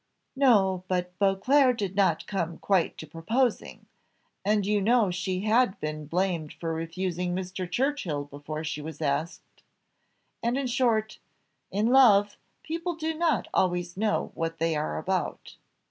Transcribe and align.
"No, 0.35 0.83
but 0.87 1.15
Beauclerc 1.19 1.77
did 1.77 1.95
not 1.95 2.25
come 2.25 2.57
quite 2.57 2.97
to 2.97 3.05
proposing 3.05 3.85
and 4.43 4.65
you 4.65 4.81
know 4.81 5.11
she 5.11 5.41
had 5.41 5.79
been 5.79 6.07
blamed 6.07 6.53
for 6.53 6.73
refusing 6.73 7.35
Mr. 7.35 7.69
Churchill 7.69 8.23
before 8.23 8.63
she 8.63 8.81
was 8.81 8.99
asked 8.99 9.61
and 10.41 10.57
in 10.57 10.65
short 10.65 11.19
in 11.69 11.85
love, 11.91 12.35
people 12.63 12.95
do 12.95 13.13
not 13.13 13.47
always 13.53 13.95
know 13.95 14.31
what 14.33 14.57
they 14.57 14.75
are 14.75 14.97
about." 14.97 15.57